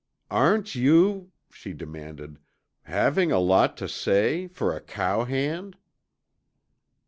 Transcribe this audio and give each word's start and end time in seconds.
"Aren't 0.31 0.73
you," 0.73 1.31
she 1.51 1.73
demanded, 1.73 2.39
"having 2.85 3.31
a 3.31 3.37
lot 3.37 3.77
to 3.77 3.87
say 3.87 4.47
for 4.47 4.75
a 4.75 4.81
cowhand?" 4.81 5.77